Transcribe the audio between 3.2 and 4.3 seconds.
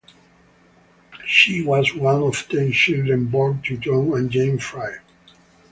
born to John